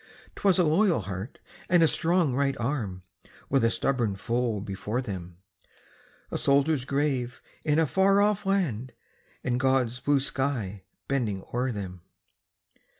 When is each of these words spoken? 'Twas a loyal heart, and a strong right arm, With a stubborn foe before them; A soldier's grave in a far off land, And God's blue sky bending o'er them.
'Twas 0.37 0.57
a 0.57 0.63
loyal 0.63 1.01
heart, 1.01 1.37
and 1.69 1.83
a 1.83 1.87
strong 1.87 2.33
right 2.33 2.57
arm, 2.57 3.03
With 3.51 3.63
a 3.63 3.69
stubborn 3.69 4.15
foe 4.15 4.59
before 4.59 4.99
them; 4.99 5.37
A 6.31 6.39
soldier's 6.39 6.85
grave 6.85 7.39
in 7.63 7.77
a 7.77 7.85
far 7.85 8.19
off 8.19 8.43
land, 8.43 8.93
And 9.43 9.59
God's 9.59 9.99
blue 9.99 10.19
sky 10.19 10.81
bending 11.07 11.43
o'er 11.53 11.71
them. 11.71 12.01